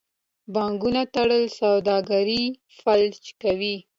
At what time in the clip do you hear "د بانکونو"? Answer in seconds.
0.03-1.01